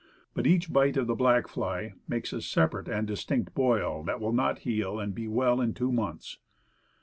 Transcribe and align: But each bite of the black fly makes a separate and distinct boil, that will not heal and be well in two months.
But 0.33 0.47
each 0.47 0.73
bite 0.73 0.97
of 0.97 1.05
the 1.05 1.13
black 1.13 1.47
fly 1.47 1.93
makes 2.07 2.33
a 2.33 2.41
separate 2.41 2.87
and 2.87 3.05
distinct 3.07 3.53
boil, 3.53 4.01
that 4.05 4.19
will 4.19 4.33
not 4.33 4.57
heal 4.65 4.99
and 4.99 5.13
be 5.13 5.27
well 5.27 5.61
in 5.61 5.75
two 5.75 5.91
months. 5.91 6.39